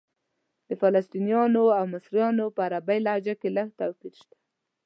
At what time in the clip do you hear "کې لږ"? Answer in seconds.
3.41-3.67